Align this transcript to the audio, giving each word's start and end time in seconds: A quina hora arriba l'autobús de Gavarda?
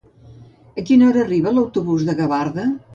A 0.83 0.87
quina 0.89 1.07
hora 1.11 1.23
arriba 1.27 1.55
l'autobús 1.59 2.11
de 2.11 2.21
Gavarda? 2.25 2.71